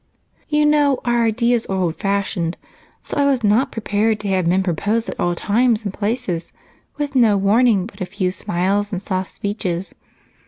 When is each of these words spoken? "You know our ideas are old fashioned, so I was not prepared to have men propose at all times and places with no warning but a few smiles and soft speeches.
"You 0.49 0.65
know 0.65 0.99
our 1.05 1.25
ideas 1.25 1.67
are 1.67 1.77
old 1.77 1.95
fashioned, 1.95 2.57
so 3.03 3.17
I 3.17 3.25
was 3.25 3.43
not 3.43 3.71
prepared 3.71 4.19
to 4.21 4.27
have 4.29 4.47
men 4.47 4.63
propose 4.63 5.07
at 5.07 5.19
all 5.19 5.35
times 5.35 5.85
and 5.85 5.93
places 5.93 6.51
with 6.97 7.13
no 7.13 7.37
warning 7.37 7.85
but 7.85 8.01
a 8.01 8.07
few 8.07 8.31
smiles 8.31 8.91
and 8.91 8.99
soft 8.99 9.31
speeches. 9.35 9.93